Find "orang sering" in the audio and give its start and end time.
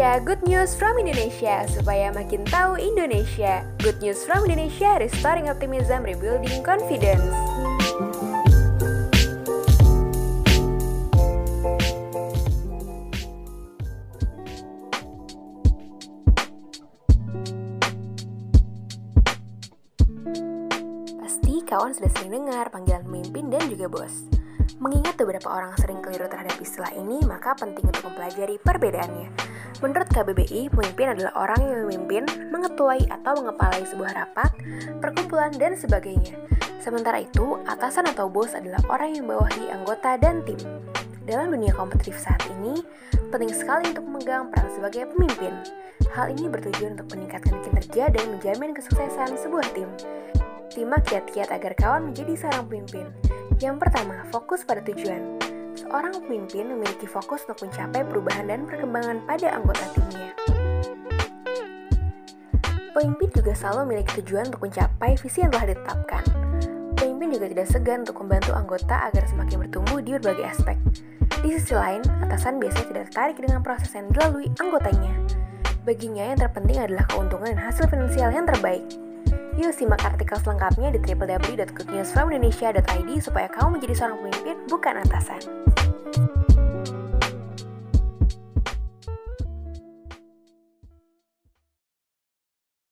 25.50-25.98